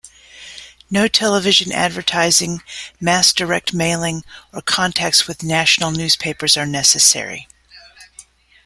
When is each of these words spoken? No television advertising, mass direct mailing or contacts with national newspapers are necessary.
No 0.89 1.07
television 1.07 1.71
advertising, 1.71 2.63
mass 2.99 3.31
direct 3.31 3.71
mailing 3.71 4.23
or 4.51 4.63
contacts 4.63 5.27
with 5.27 5.43
national 5.43 5.91
newspapers 5.91 6.57
are 6.57 6.65
necessary. 6.65 7.47